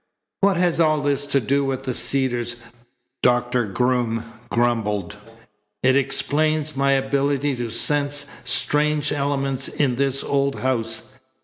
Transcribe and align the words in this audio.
"What 0.39 0.57
has 0.57 0.79
all 0.79 1.03
this 1.03 1.27
to 1.27 1.39
do 1.39 1.63
with 1.63 1.83
the 1.83 1.93
Cedars?" 1.93 2.55
Doctor 3.21 3.67
Groom 3.67 4.23
grumbled. 4.49 5.15
"It 5.83 5.95
explains 5.95 6.75
my 6.75 6.93
ability 6.93 7.55
to 7.57 7.69
sense 7.69 8.25
strange 8.43 9.11
elements 9.11 9.67
in 9.67 9.97
this 9.97 10.23
old 10.23 10.61
house. 10.61 11.19